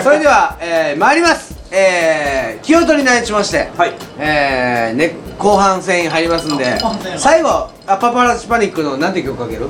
[0.00, 1.56] ー、それでは、えー、参ります。
[1.70, 3.92] えー、気を取り直しまして、はい。
[4.18, 6.78] えーね、後半戦入りますんで
[7.18, 9.68] 最後あパパラッチパニックのなんて曲かける？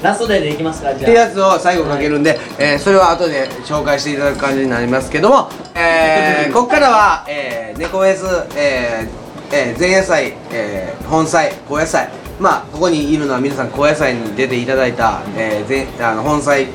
[0.00, 0.94] ラストデーでいきますか？
[0.94, 1.10] じゃあ。
[1.10, 8.24] ってやつを最後かけるんで、えーそれは後で紹介していただく感じになりますけども、えー、ここからは、えー、猫フェス、
[8.56, 12.08] えーえー前夜祭、えー本祭高野祭。
[12.38, 15.68] まあここにいるのは皆さん高野祭に出ていただいた、えー
[15.98, 16.68] 前あの本祭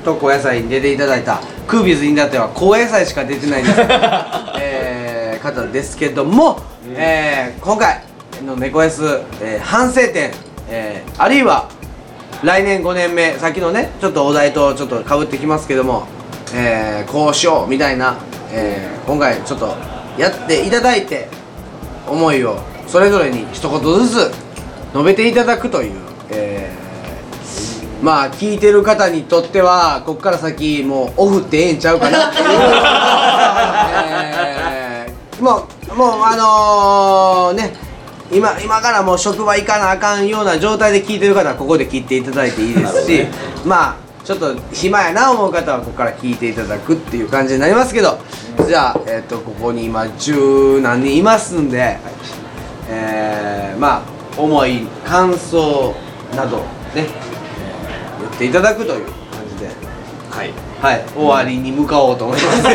[0.00, 1.40] と高野祭に出ていただいた。
[1.66, 3.80] クービーズに至っては高野祭しか出てないんです、
[4.60, 6.60] えー方ですけども、
[6.94, 8.02] えー今回
[8.44, 10.32] の猫フェス、えー反省点、
[10.68, 11.68] えーあるいは
[12.42, 16.08] 来年5年目先のねちょっとお題とちょっとかぶってきますけども、
[16.54, 18.16] えーこうしようみたいな、
[18.52, 19.74] えー今回ちょっと
[20.18, 21.28] やっていただいて
[22.08, 22.58] 思いを
[22.88, 24.32] それぞれに一言ずつ
[24.92, 25.92] 述べていただくという、
[26.30, 26.79] えー
[28.02, 32.46] まあ聞いてる方にとってはこっから先もうオフってええんちゃうかなっていう、
[34.04, 37.74] えーもうもうあのね
[38.30, 43.26] 今今からもう職場行かなあかんような状態で聞いてる方はここで聞いていただいていいですし、
[43.64, 48.18] まあちょっと暇やな思う方はここから聞いていただくっていう感じになりますけど
[48.66, 51.98] じゃあ、えっとここに今十何人いますんで、
[52.88, 54.02] えーま
[54.36, 55.94] あ思い感想
[56.36, 56.58] など
[56.94, 57.06] ね、
[58.34, 59.14] っていただくという感
[59.56, 59.70] じで。
[60.30, 60.52] はい。
[60.80, 62.62] はい、終わりに向かおうと思います。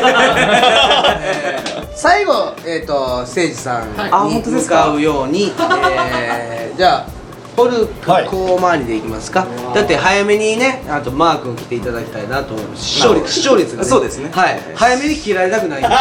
[1.21, 1.87] えー。
[1.95, 4.75] 最後、えっ、と、ステージさんあに向本当ですか？
[4.85, 7.15] かうように、 えーじゃあ。
[7.55, 7.87] ポル
[8.29, 13.31] コ周りでいきますか、だって早めにねあとマー君来ていただきたいなと視聴率。
[13.31, 14.29] 視聴率が、そうですね。
[14.33, 14.59] はい。
[14.75, 15.87] 早めに切られたくないんで。
[15.87, 15.93] じ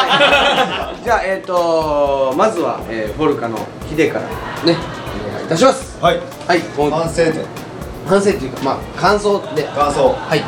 [1.10, 3.56] ゃあえっ、とまずは、えー、フォルカの
[3.88, 4.27] ヒデからね
[4.64, 5.97] お願いいたします。
[6.00, 6.20] はい。
[6.48, 6.62] はい。
[6.77, 7.34] もう反省点
[8.06, 9.64] 反省っていうかまあ感想で。
[9.64, 10.08] 感想。
[10.10, 10.38] はい。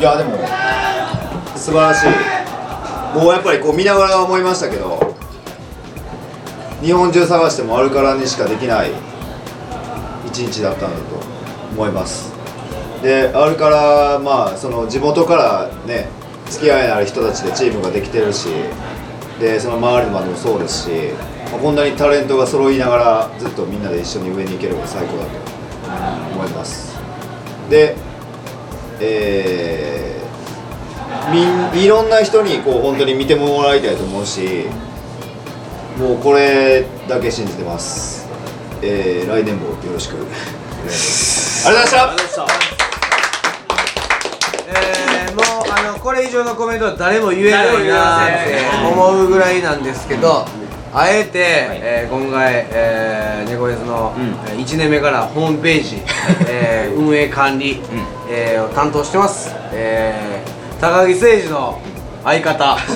[0.00, 0.36] いやでも
[1.56, 2.06] 素晴らしい。
[3.18, 5.14] もうやっぱりこう見ながら思いましたけど
[6.82, 8.90] 日本中探してもアルカラにしかできない
[10.26, 11.02] 一日だったんだと
[11.72, 12.32] 思います。
[13.02, 16.08] でアルカラまあその地元からね
[16.50, 18.48] 付き合いのある人たちでチームができてるし
[19.40, 20.90] でその周りのまでもそうですし、
[21.50, 25.53] まあこんなにタレントが揃いながらずっとみんなで一緒に上に行ければ最高だと
[26.44, 26.98] 思います。
[27.70, 27.96] で
[29.00, 34.66] えー、みんいろんな人にこう本当に見てもらいたいと思うし
[35.98, 38.28] もうこれだけ信じてます、
[38.82, 40.16] えー、来年もよろしく。
[40.16, 40.36] お願いし
[40.84, 42.46] ますありがとうございました。
[44.68, 48.60] えー、もうあのこれ以上のコメントは誰も言えないなって
[48.92, 50.46] 思うぐらいなんですけど、
[50.96, 51.38] あえて、
[51.82, 54.28] えー今回、えー、猫フェスの、うん。
[54.48, 56.00] えー1年目からホームページ、
[56.48, 57.80] えー 運営管理、
[58.30, 61.80] えーを担当してます、えー高木誠二の
[62.24, 62.76] 相方。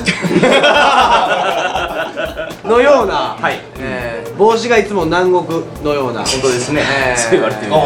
[2.68, 3.58] のような、はい。
[3.80, 6.82] えー帽子がいつも南国のような本当ですね。
[7.10, 7.78] えーそう言われてみい。
[7.78, 7.80] い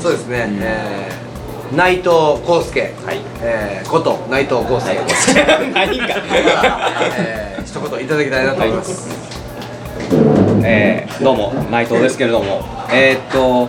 [0.00, 1.18] そうですね、えー
[1.76, 2.08] 内藤
[2.48, 3.18] 康介、はい。
[3.42, 4.96] えーこと内藤康介。
[5.74, 6.06] 何か
[7.18, 9.08] えー一言いただきたいなと思います、
[10.64, 12.62] えーどうも内藤ですけれども。
[12.92, 13.68] えーっと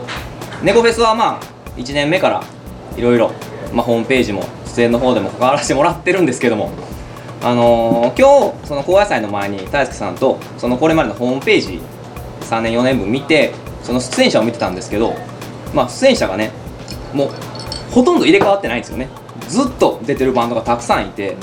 [0.64, 1.42] 猫フェスはまあ
[1.78, 2.44] 1年目から
[2.98, 3.32] いろいろ
[3.74, 6.72] ホームページも出演の方でも関わらせてもらってるんですけども。
[7.42, 11.80] あのー今日その高野祭の前に大輔さんとそのこれまでのホームページ
[12.42, 15.16] 3年4年分見てその出演者を見てたんですけど
[15.74, 16.52] まあ出演者がね
[17.14, 17.30] もう
[17.92, 19.08] ほとんど入れ替わってないんですよね。
[19.48, 21.38] ずっと出てるバンドがたくさんいて。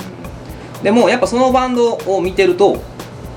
[0.83, 2.77] でもやっぱそのバンドを見てると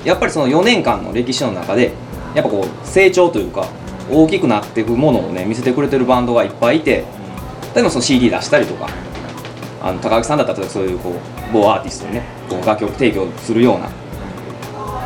[0.05, 1.93] やっぱりその4年間の歴史の中で
[2.35, 3.69] やっぱこう成長というか
[4.11, 7.05] 大きくなっていくものをね見せてくれてるバンドがいっぱいいて
[7.75, 8.89] 例えばその CD 出したりとか
[9.83, 11.15] あの高木さんだったらそういうこう
[11.53, 13.91] 某アーティストにねこう楽曲提供するような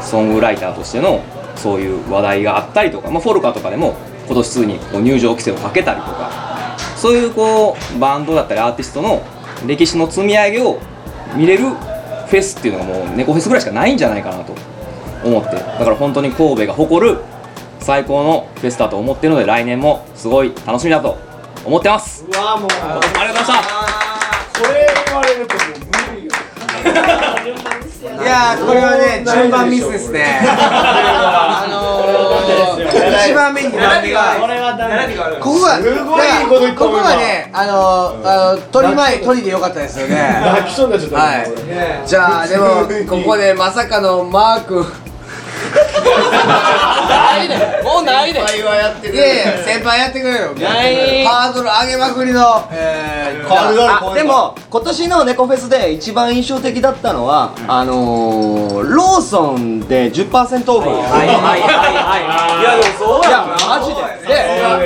[0.03, 1.23] ソングライターとしての
[1.57, 3.97] そういう話題があったりとか、まあ、フォルカとかでも
[4.27, 9.23] 今年通にこう入場規制をかけたりとかそういうこうバンドだったりアーティストの
[9.67, 10.81] 歴史の積み上げを
[11.37, 14.74] 見れるフェスっていうのがもう猫フェスぐらいしかないんじゃないかなと。
[15.25, 17.19] 思ってだから本当に神戸が誇る
[17.81, 21.19] 最高のフェスだと思ってるので来年もすごい楽しみだと
[21.65, 22.25] 思ってます。
[22.27, 22.71] うわもう。
[22.71, 23.55] ありがとうございました。
[24.61, 25.65] これ言われるともう
[26.11, 26.33] 無理よ。
[28.05, 30.41] いやーこれはね順番ミスですね。
[30.45, 34.35] あのー、1番目2番目が。
[35.41, 36.31] こここがすごいい
[36.71, 40.15] いこここがねあのー、あの鳥前鳥でよかったですよね。
[40.45, 41.17] 泣きそうになっちゃった。
[41.17, 41.43] は
[42.05, 42.07] い。
[42.07, 44.85] じゃあでもここでまさかのマー君
[46.05, 49.65] ないねもうないね先輩はやってくいやいれるや。
[49.65, 50.53] 先輩やってくれよ。
[50.55, 51.25] ない。
[51.25, 52.69] ハードル上げまくりの。
[52.73, 60.89] えー軽々あでも今年の猫フェスで一番印象的だったのは、あのー、ローソンで10%オフ。
[60.89, 62.65] はいはいはいはいい。
[62.65, 64.35] やでもそういやマジで。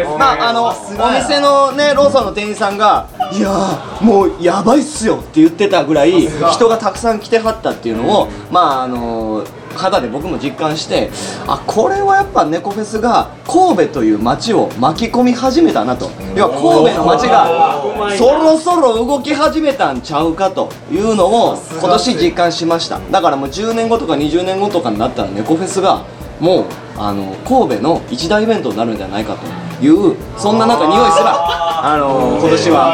[0.02, 0.72] でまああのお
[1.20, 11.10] 店のねローソンの店員さんが「いやーもうやばいっすよ」って言ってたぐらい人がたくさん来てはったっていうのをまああのー肌で僕も実感して
[11.46, 16.10] あこれはやっぱ猫フェスが神戸という街を巻き込み始めたなと。
[16.34, 17.82] 要は神戸の街が
[18.16, 23.00] そろそろ動き始めたんちゃうかというのを今年実感しました。
[23.10, 26.04] だからもう10年後とか20年後とかになったら猫フェスが
[26.40, 26.64] もう
[26.96, 31.34] あの神戸の一大イベントになるんじゃないかというそんななんか匂いすら
[31.80, 32.92] あの今年は、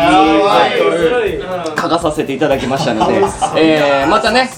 [1.70, 3.14] はい、嗅がさせていただきましたので、
[3.56, 4.50] えーまたね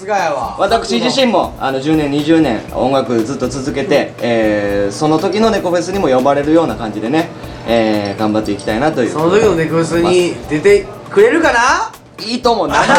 [0.58, 7.28] 私自身もあの10年20年音楽ずっと続けて、えーその時の猫フェスにも呼ばれるような感じでね、
[7.66, 9.10] えー頑張っていきたいなという。
[9.12, 11.90] その時のネクスに出てくれるかな？
[12.24, 12.88] いいともなんで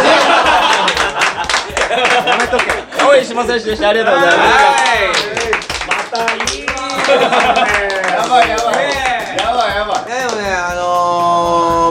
[2.29, 2.63] やめとけ。
[3.03, 3.89] 大石正義でした。
[3.89, 4.47] ありがとうございます。
[6.97, 8.66] やばいやばい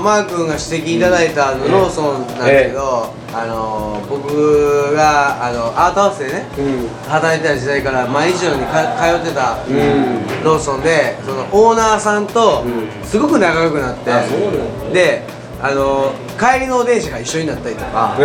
[0.06, 6.46] マー君が指摘いただいたあのローソンなんですけど、あのー、僕があのアートハウスでね、
[7.08, 9.58] 働いてた時代から毎日のようにか通ってた、
[10.44, 12.62] ローソンでそのオーナーさんと
[13.02, 14.12] すごく仲良くなって、
[14.92, 15.24] で
[15.60, 18.16] あのー、帰りの電車が一緒になったりとか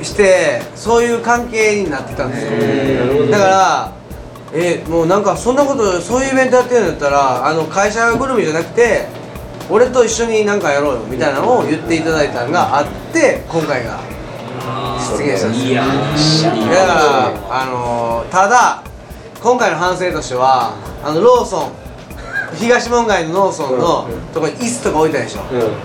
[0.00, 3.26] してそういう関係になってたんですよ。
[3.26, 3.92] だから
[4.54, 9.17] えもうなんかそんなことそういうイベントやってるんだったらあの会社ぐるみじゃなくて
[9.70, 13.98] 俺と一緒になんかやろうよみたいなのを言っていただいたのがあって今回が。
[14.98, 18.82] 実現したんですよだからあのーただ
[19.40, 21.72] 今回の反省としてはあのローソン。
[22.56, 25.42] 東門街のローソンのとこに椅子とか置いたでしょ、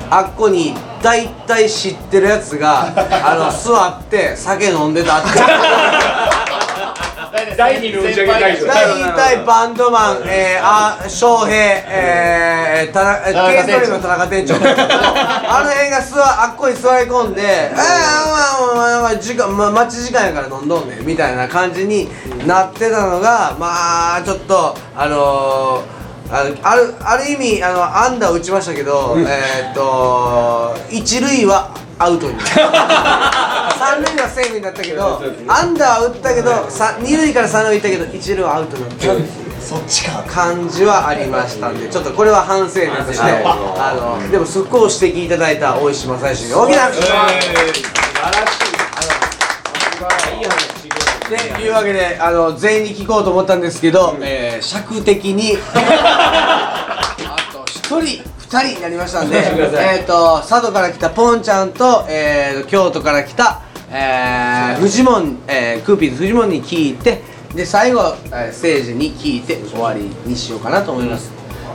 [0.09, 5.27] あっこに大体知ってるやつがあの座って酒飲んでたって
[7.57, 8.67] 第二の打ち上げ会場。
[8.67, 14.55] 大体バンドマン、えー、あ翔平、えー、田中ケーストリの田中店長。
[14.55, 22.09] あの辺が座あっこに座り込んで「えー、まあまあまあ時間、まあ、待ち時間やから飲んどんね」みたいな感じに
[22.47, 26.02] なってたのがまあちょっとあのー
[26.35, 32.55] あのあるある意味あのアンダー打ちましたけど、えーっと一塁はアウトになった
[33.85, 39.05] 三塁はセーフになったけどアンダーは打ったけどさ二塁から三塁行ったけど一塁はアウトになった。
[39.63, 40.23] そっちか。
[40.27, 47.03] 感じはありましたんでちょっとこれは反省点としてあのでもそこを指摘いただいた大石正義に大きな拍手
[51.23, 55.57] というわけであの全員に聞こうと思ったんですけど、えー尺的に。
[55.73, 57.17] あ
[57.51, 67.21] と1人2人になりましたんでえっと佐渡から来たポンちゃんと,、えーと京都から来た、えー、フジモン、えー、クーピーズフジモンに聞いて
[67.55, 71.31] で最後、えー、ステージに聞いて終わりにしようかなと思います、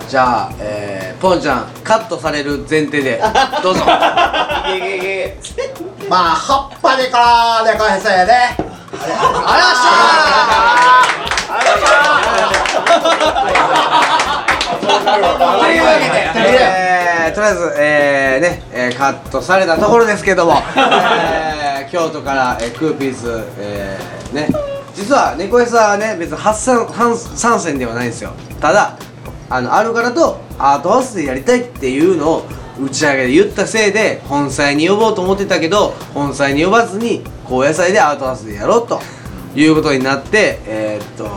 [0.09, 3.21] じゃあ、えー、ポンちゃんカットされる前提で
[3.63, 3.85] どうぞ。
[6.09, 7.19] まあ葉っぱでか
[7.65, 8.57] らでかへさやね
[8.89, 8.97] と
[15.69, 24.49] いうわけで、えー、とりあえず、えー、ね、えー、カットされたところですけども、 えー、京都から、えー、クーピーズ、えー、ね、
[24.95, 28.31] 実は猫エサはね、別に発散反参戦ではないんですよ。
[28.61, 28.97] ただ、
[29.51, 32.49] あの、あるからとアートハウスでやりたいっていうのを
[32.81, 39.01] 打ち上げで言ったせいで、本祭に呼ぼうと思ってたけど、本祭に呼ばずに、高野菜でアートハウスでやろうと。
[39.55, 41.29] いうことになって、えー、っと、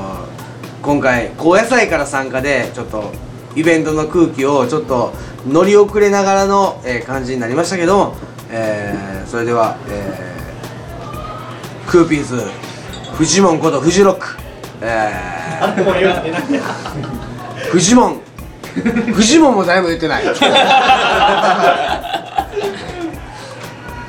[0.81, 3.11] 今回高野菜から参加でちょっと
[3.55, 5.13] イベントの空気をちょっと
[5.47, 8.15] 乗り遅れながらの、えー感じになりましたけども、
[8.49, 12.41] えーそれでは、えークーピーズ
[13.13, 14.37] フジモンことフジロック、
[14.81, 15.81] えー、
[17.69, 18.21] フジモン
[19.13, 20.23] フジモンも誰も言ってない。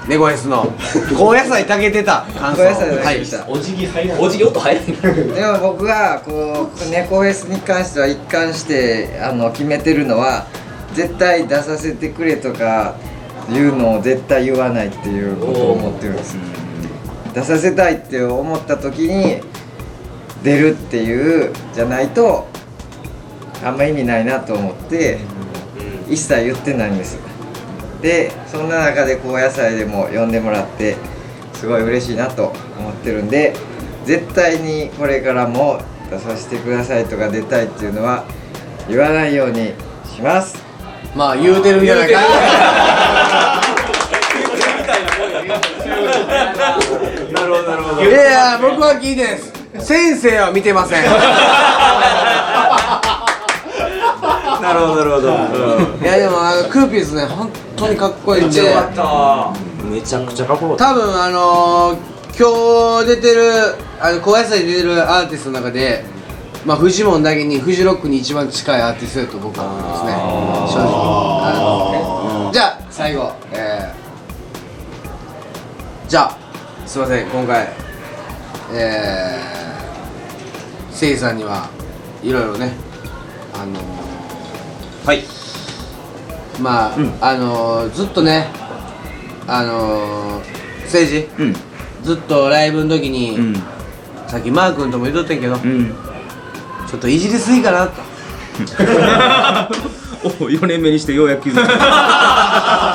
[0.09, 0.73] ネゴエスの。
[1.17, 2.27] 高野菜たけてた。
[2.39, 2.65] 感想。
[2.65, 3.39] 高野菜だけでした。
[3.39, 3.47] はい。
[3.51, 5.25] お辞儀入らお辞儀音入らない。
[5.35, 10.47] でも僕がこう猫フェスに関しては一貫してあの決めてるのは
[10.95, 12.95] 絶対出させてくれとか
[13.51, 16.37] いうのを絶対言わないっていうことを思ってるんです。
[17.35, 19.41] 出させたいって思った時に
[20.43, 22.52] 出るっていうじゃないと
[23.65, 25.19] あんま意味ないなと思って
[26.09, 27.19] 一切言ってないんです
[28.01, 30.97] でそんな中で高野菜でも呼んでもらって
[31.55, 33.55] すごい嬉しいなと思ってるんで
[34.05, 38.25] 絶対にこれからも出させてくださいとか出たいっていうのは
[38.89, 39.73] 言わないように
[40.13, 40.57] します。
[41.15, 42.07] まあ言うてるんじゃな。
[42.07, 42.27] いかな。
[47.47, 48.03] るほどなるほど。
[48.03, 51.03] いやいや僕は聞いてないです先生は見てません
[54.63, 55.29] なるほどなるほど、
[56.01, 56.05] い。
[56.07, 58.63] やでもあのクーピーズね本当にかっこいいんで。
[59.91, 61.99] めちゃくちゃかっこよ多分あのー、
[62.39, 63.43] 今日出てる
[64.01, 66.05] あの高野菜で出てるアーティストの中で
[66.65, 70.13] まあフジモンだけにフジロックに一番近いアーティストだと僕は思いますね。
[70.73, 70.93] 正直。
[71.45, 71.53] あ
[72.47, 73.33] のじゃあ最後。
[73.53, 76.39] えー、じゃあ
[76.87, 77.27] すいません。
[77.29, 77.69] 今回
[78.73, 81.69] えー、せいさんには
[82.23, 82.73] いろいろね
[83.53, 83.79] あの
[85.05, 85.23] はい。
[85.23, 88.47] ー、まあ、あのー、ずっとね
[89.49, 91.55] あのー、政治うん。
[92.05, 93.55] ずっとライブの時に、うん。
[94.29, 95.93] さっきマー君とも言っとったんやけど、うん。
[96.89, 97.93] ちょっといじりすぎかなと。
[100.25, 102.89] お4年目にしてようやく気づいた。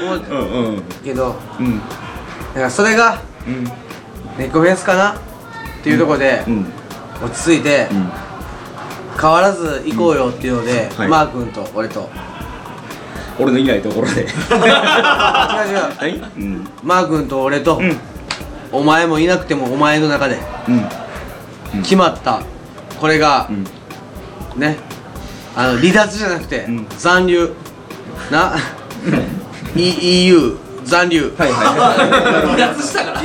[0.00, 0.82] 思ううんうん。
[1.04, 1.80] けどうん。
[1.80, 1.84] だ
[2.54, 3.64] からそれがうん。
[4.38, 5.10] 猫フェスかな？
[5.10, 5.14] っ
[5.82, 6.66] ていうところでうん。
[7.24, 8.27] 落ち着いて、うん
[9.20, 11.08] 変わらず行こうよっていうので、はい。
[11.08, 12.08] マー君と俺と。
[13.40, 14.22] 俺のいないところで。
[14.22, 14.28] 違う違う。
[15.96, 16.16] はい？
[16.36, 16.66] うん。
[16.82, 17.96] マー君と俺と、うん。
[18.72, 21.82] お前もいなくてもお前の中でうん。
[21.82, 22.40] 決まった。
[23.00, 23.64] これが、うん。
[24.60, 24.76] ね。
[25.56, 26.86] あの離脱じゃなくて、うん。
[26.98, 27.52] 残留。
[28.30, 28.54] な
[29.76, 31.32] ？E- EU 残留。
[31.38, 31.66] はいはい
[32.48, 33.20] 離脱したから。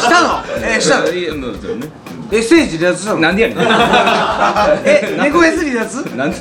[0.00, 0.20] した。
[0.22, 0.44] の？
[0.64, 1.08] えしたの。
[1.12, 1.88] いやもうそうね
[2.36, 3.20] え政治離脱したの？
[3.20, 3.58] なんでやねん。
[4.84, 6.36] え猫フェス離脱なんで？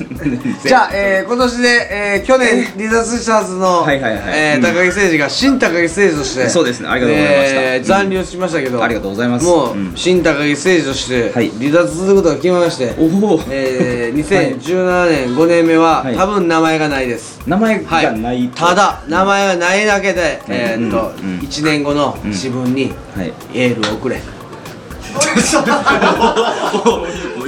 [0.66, 4.22] じゃあ、えー、今年で、えー、去年離脱したはずの、はいはいはい。
[4.34, 4.62] えーうん。
[4.62, 6.90] 高木誠二が新高木誠二としてそうですね。
[6.90, 7.62] ありがとうございました。
[7.62, 7.84] えーうん。
[7.84, 9.46] 残留しましたけど、ありがとうございます。
[9.46, 9.92] もう、うん。
[9.96, 11.52] 新高木誠二としてはい。
[11.60, 16.16] 離脱することが決まりまして、おおえー、2017年5年目は、はい。
[16.16, 17.40] 多分名前がないです。
[17.46, 18.66] 名前はいがないと。
[18.68, 21.30] ただ名前がないだけで、えーっと、うん。
[21.30, 21.40] うん。
[21.40, 23.34] 1年後の自分にはい。
[23.54, 24.20] エールを送れ、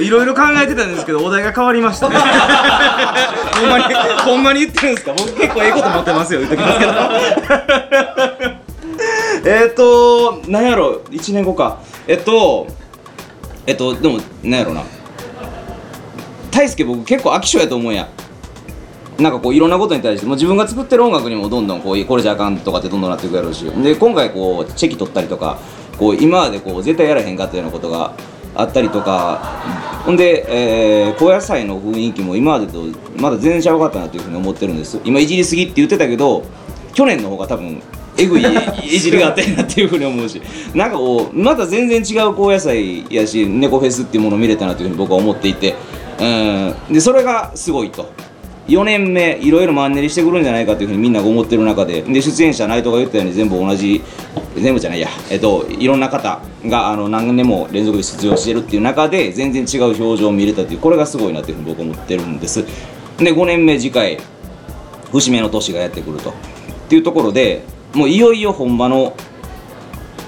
[0.00, 1.06] いろいろ考えてたんです。
[1.06, 3.84] けどお題が変わりましたねほんまに
[4.24, 5.06] ほんまに言ってるんです。
[5.06, 6.34] か僕結構ええこと持ってます。
[6.34, 6.78] よ言っときます。
[6.78, 6.92] けど
[9.48, 12.66] えっとなんやろ1年後かえっと
[13.66, 14.82] えっとでもなんやろな
[16.50, 18.08] 大輔僕結構飽き性やと思うんや
[19.18, 25.58] なんかこういろんなことに対しても自分が作ってる音楽にもどんどんこうこれじゃあかんとかってどんどんなっていくやろうしで今回こうチェキ取ったりとか
[25.98, 28.14] こう今までこう絶対やらへんかったようなことが
[28.54, 29.38] あったりとか
[30.04, 32.84] ほんで、えー、高野菜の雰囲気も今までと
[33.16, 35.00] まだ全然ちゃうかったなというふうに思ってるんです。
[35.04, 36.44] 今いじりすぎって言ってたけど
[36.94, 37.82] 去年の方が多分
[38.16, 38.42] えぐい
[38.84, 40.40] いじりがあったなっていうふうに思うし。
[40.74, 45.74] なんかこうまた全然違う高野菜やし猫フェスっていうものを見れたなというふうに僕は思っていて。
[46.18, 46.74] うん。
[46.90, 48.08] でそれがすごいと。
[48.68, 52.02] 4年目いろいろマンネリしてくるんじゃないかというふうにみんなが思ってる中で。
[52.02, 54.00] で出演者内藤が言ったように全部同じ
[54.60, 55.08] 全部じゃないや。
[55.30, 62.64] えっといろんな方があの何年も連続で出場してるっていう中で全然違う表情を見れたというこれがすごいなというふうに僕思ってるんです。
[63.18, 64.18] で5年目次回
[65.12, 66.30] 節目の年がやってくると。
[66.30, 66.32] っ
[66.88, 69.16] ていうところでもういよいよ本場の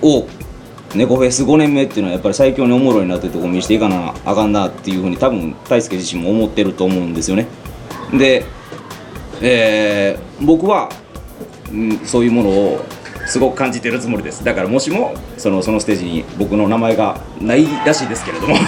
[0.03, 0.27] を
[0.95, 7.47] 猫フェス5年目っていうのはやっぱり最強におもろいなというところ見せていかなあかんなっていうふうに多分大輔自身も思ってると思うんですよね。
[8.13, 8.45] で、
[9.41, 10.89] えー僕は、
[11.73, 12.85] うん、そういうものを
[13.29, 14.43] すごく感じてるつもりです。
[14.43, 18.55] だからもしもそのそのステージに僕の名前がないらしいですけれども。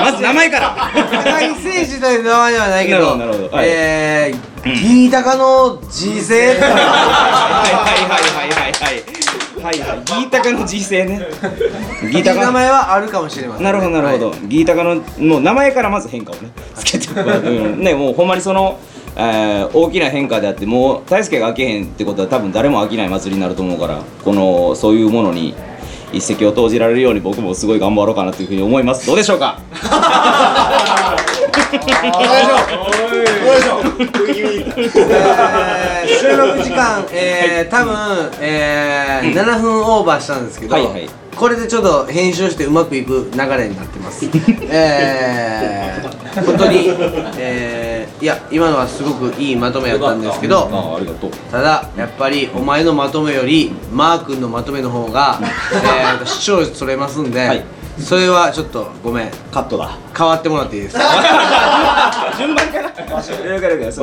[0.00, 0.90] まず名前から。
[0.94, 3.66] 高木誠二という名前ではないけどなるほどはい。
[3.68, 6.48] えー、ギータカの時勢。
[6.48, 9.20] はいはいはいはいはい。
[9.62, 10.04] はいはい。
[10.04, 11.20] ギータカの時勢ね。
[12.10, 17.08] ギータカ名前はあるかもしれません、なるほどなるほど、ギータカのもう名前からまず変化をねつけて。
[17.18, 17.82] うん。
[17.82, 18.78] ねもうほんまにその、
[19.16, 25.54] えー大きな変化であってもう大輔が飽きへんってことは多分誰も飽きない祭りになると思うからこのそういうものに
[26.12, 29.06] 一石を投じられるように僕もすごい頑張ろうかなというふうに思います。
[29.06, 29.60] どうでしょうか？
[36.06, 41.08] 収録時間、えー、多分、えー7分オーバーしたんですけど、はいはい。
[41.36, 44.26] これでちょっと編集してうまくいく流れになってます。
[44.70, 46.88] えー、本当に、
[47.38, 50.68] えー、いや今のはすごくいいまとめやったんですけど
[51.50, 59.30] ただやっぱりお前のまとめよりマー君のまとめの方が、えー、視聴率取れますんで、はいそれはちょっとごめん。
[59.52, 59.98] カットだ。
[60.16, 61.02] 変わってもらっていいですか
[62.38, 62.90] 順番かな。
[63.10, 64.00] 了解了解す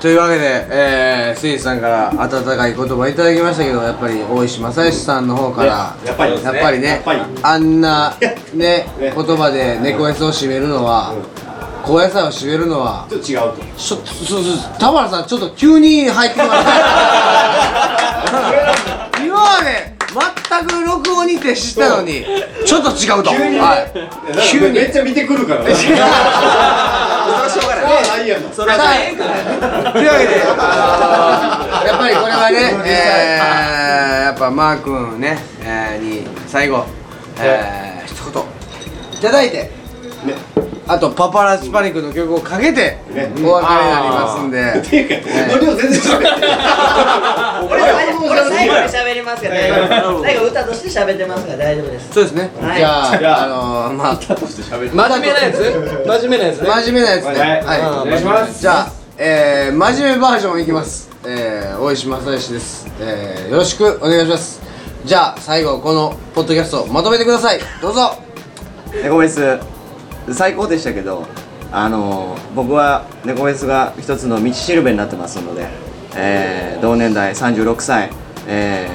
[0.00, 7.20] というわけで、えー、スイさんから温かい言葉いただきましたけどやっぱり大石正義さんの方からやっぱりやっぱりねやっぱり。
[7.42, 8.14] あんな
[8.54, 11.14] ね 言葉で猫 S を締めるのは
[11.84, 16.70] 高野菜を締めるのはちょっと違うとちょっとそうそう田原さんちょっと急に入ってきました。
[19.24, 22.24] 今まで全く録音に徹したのに。
[22.64, 23.30] ちょっと違うと。
[23.30, 23.58] 急にね。
[23.58, 23.92] はい。
[24.50, 24.74] 急に。
[24.74, 25.64] めっちゃ見てくるから。
[25.64, 27.84] ねそれはしょうがない。
[28.18, 29.24] ないやんそれは大変か
[29.92, 36.86] というわけで、あのやっぱりこれはね、 えー、やっぱマー君ね、えー、に最後、
[37.40, 38.42] えー、一言。
[39.12, 39.70] いただいて、
[40.86, 43.32] あとパパラッチパニックの曲をかけて、ね。
[43.42, 47.68] お別れになりますんで、っていうかノリを全然喋ってない。
[47.68, 52.12] これこれ最後に喋りますから大丈夫最後歌として喋ってますから大丈夫です。
[52.12, 52.78] そうですね、はい。
[52.78, 54.28] じゃあ、じゃああのー、まあ、真
[54.84, 55.58] 面目なやつ
[56.06, 56.66] 真面目なやつね。
[56.68, 57.64] 真面目なやつね、はい。
[57.64, 58.60] はい、お願いします。
[58.60, 61.10] じゃあ、えー、真面目バージョンいきます。
[61.26, 62.86] えー、大石正義です。
[63.00, 64.60] えー、よろしくお願いします。
[65.04, 67.60] じゃあ、最後、このポッドキャストまとめてください。
[67.80, 68.16] どうぞ。
[68.92, 69.73] ネコフェス
[70.32, 71.26] 最高でしたけど
[71.72, 75.66] あの僕は猫フェスが一つの道しるべになってますので、
[76.16, 78.10] えー同年代36歳、
[78.46, 78.88] え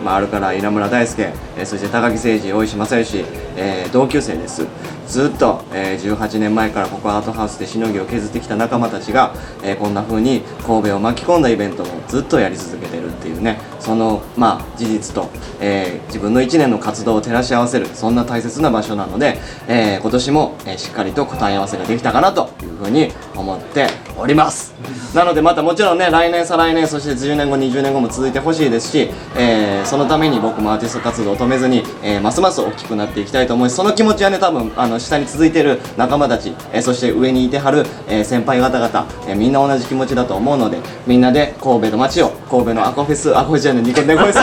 [0.00, 3.24] ーまあ、あるから稲村大輔、えーそして高木誠二大石正義、
[3.62, 4.66] えー同級生です。
[5.06, 13.58] ずっと、えー18年前からここアートハウスでしのぎを削ってきた仲間たちが、えーこんな風に神戸を巻き込んだイベントをずっとやり続けてるっていうね。
[13.78, 15.28] その、まあ、事実と、
[15.60, 19.38] え自分の1年の活動を照らし合わせるそんな大切な場所なので、
[19.68, 24.74] え今年も、えしっかりと答え合わせができたかなというふうに思っております。
[25.14, 44.38] なのでまたもちろんね来年再来年そして10年後20年後も続いてほしいですし、えそのために僕もアーティスト活動を止めずに、えますます大きくなっていきたいと思いその気持ちはね多分あの下に続いてる仲間たち、えーそして上にいてはる、えー先輩方々、えーみんな同じ気持ちだと思うのでみんなで神戸の街を神戸のアコフェスアコフェスじゃないニコネコフェス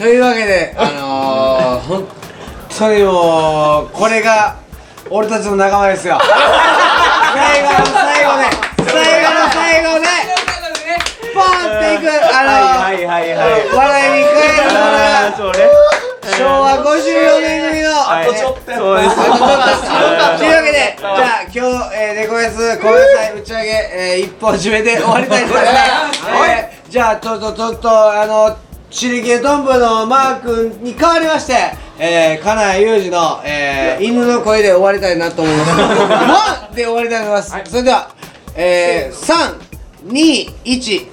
[0.00, 2.08] というわけで、あのー、本
[2.78, 4.56] 当にもう、これが
[5.10, 6.18] 俺たちの仲間ですよ。
[11.80, 13.32] ポンっていく、あのー、はいはい。
[13.32, 16.00] はい笑いに変えるのが、そうね。
[16.36, 19.16] 昭和54年組の、あとちょっとそうです。
[19.16, 21.60] あとちょっとというわけで、じゃあ今日、
[21.96, 25.70] えー、猫フェスごめんなさい打ち上げ、えー、一本締めで終わりたいと思いま
[26.12, 26.20] す。
[26.50, 28.56] えー、じゃあちょっとちょっとあの
[28.90, 31.54] シリケントンボのマー君に代わりまして、
[31.98, 35.70] えー、金谷裕二の、えー、犬の声で終わりたいなと思います。
[35.70, 37.70] ワンで終わりたいと思います。
[37.70, 38.10] それでは、
[38.56, 39.54] えー、三
[40.04, 41.08] 二一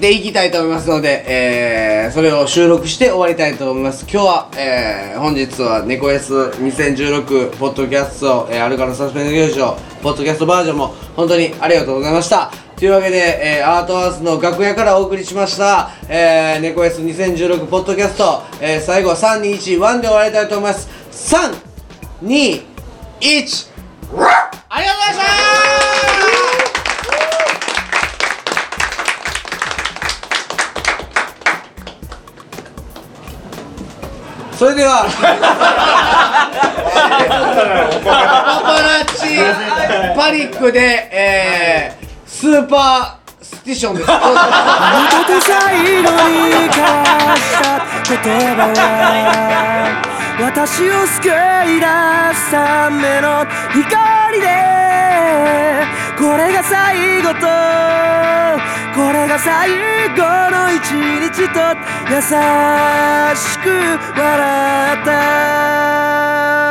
[0.00, 4.06] でいきたいと思いますので、えー、それを収録して終わりたいと思います。
[4.10, 12.50] 今日は、えー、本日は猫 S2016 ポッドキャスト、えー、アルカのサスペンド劇場ポッドキャストバージョンも本当にありがとうございました。
[12.76, 20.88] というわけで、えー、アートハウスの楽屋からお送りしました、えー、猫 S2016 ポッドキャスト、えー、最後3211で終わりたいと思います。
[22.22, 22.62] 321
[24.70, 25.18] ありがとうございまし
[25.84, 25.89] た!
[34.60, 35.08] それでは。
[38.04, 39.40] パパラッチ
[40.14, 44.10] パニックで、えー、スーパースティションです。
[50.42, 51.86] 私を救い出
[52.34, 54.44] すための光で
[56.18, 57.46] これが最後と
[58.94, 59.70] これが最
[60.16, 61.60] 後の一日と
[62.10, 63.70] 優しく
[64.18, 66.69] 笑った。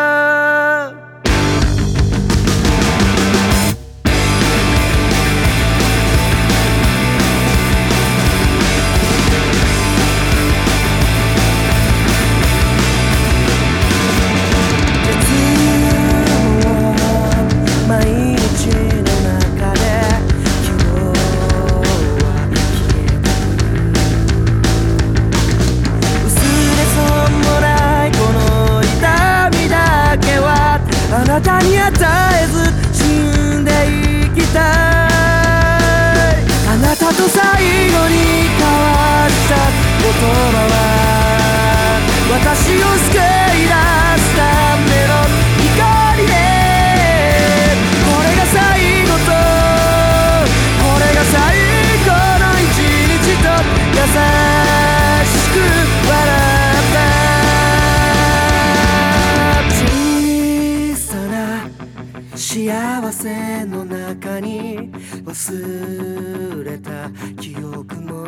[65.29, 67.07] 忘れた
[67.39, 68.25] 記憶も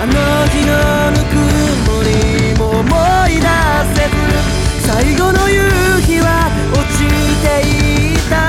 [0.00, 0.14] あの
[0.46, 0.70] 日の
[1.10, 1.34] ぬく
[1.90, 2.86] もりも思
[3.26, 3.46] い出
[3.96, 4.14] せず
[4.86, 5.58] 最後の夕
[6.02, 6.98] 日は落ち
[7.42, 8.46] ていた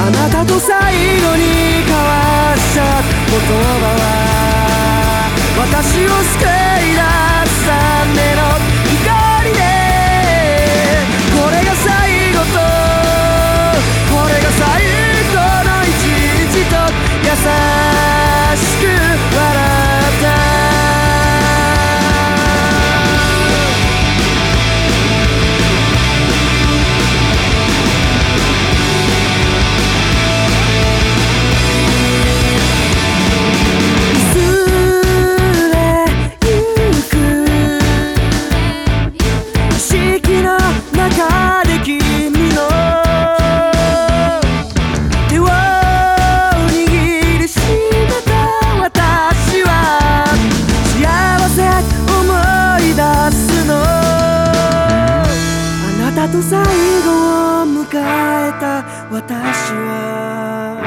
[0.00, 0.72] あなたと最
[1.20, 1.42] 後に
[1.82, 2.80] 交わした
[3.28, 3.52] 言葉
[3.84, 4.00] は
[5.68, 6.08] 私を
[6.40, 6.51] 救い
[17.42, 17.81] さ
[56.32, 56.64] と最
[57.04, 57.12] 後
[57.62, 60.80] を迎えた私は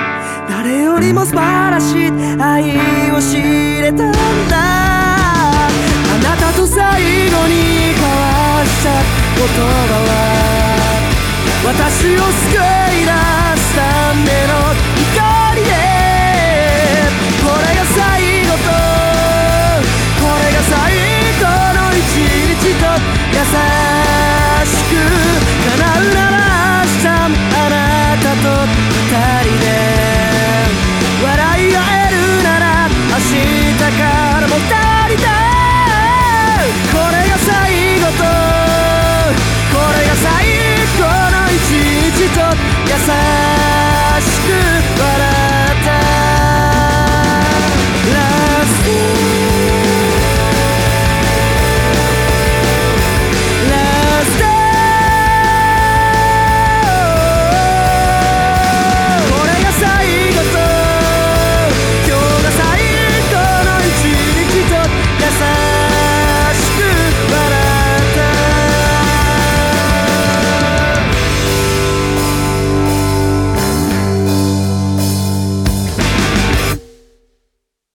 [0.49, 2.73] 誰よりも素晴らしい愛
[3.11, 3.37] を知
[3.79, 4.57] れたんだ。
[4.57, 5.69] あ
[6.23, 6.81] なたと最
[7.29, 8.89] 後に交わした
[9.37, 10.17] 言葉は
[11.63, 13.13] 私を救い出
[13.61, 13.85] すた
[14.25, 14.73] めの
[15.13, 15.69] 光で
[17.45, 18.73] これが最後と
[20.25, 20.73] これが最
[21.37, 21.45] 後
[21.77, 22.01] の一
[22.33, 22.89] 日と
[23.37, 23.94] 優し